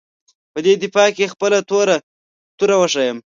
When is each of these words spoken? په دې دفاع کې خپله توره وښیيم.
په 0.53 0.59
دې 0.65 0.73
دفاع 0.83 1.09
کې 1.17 1.31
خپله 1.33 1.59
توره 2.57 2.75
وښیيم. 2.79 3.17